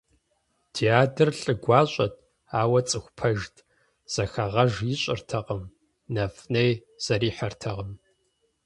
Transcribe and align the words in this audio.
Ди 0.73 0.85
адэр 1.01 1.29
лӏы 1.39 1.53
гуащӏэт, 1.63 2.15
ауэ 2.61 2.79
цӏыху 2.89 3.15
пэжт, 3.17 3.55
зэхэгъэж 4.13 4.73
ищӏыртэкъым, 4.93 5.63
нэфӏ-ней 6.13 6.71
зэрихьэртэкъым. 7.03 7.91